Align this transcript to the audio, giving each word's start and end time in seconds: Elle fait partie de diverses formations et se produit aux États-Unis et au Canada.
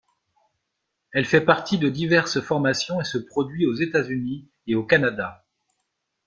Elle 1.11 1.25
fait 1.25 1.41
partie 1.45 1.77
de 1.77 1.87
diverses 1.87 2.41
formations 2.41 2.99
et 2.99 3.03
se 3.03 3.19
produit 3.19 3.67
aux 3.67 3.75
États-Unis 3.75 4.49
et 4.65 4.73
au 4.73 4.83
Canada. 4.83 5.45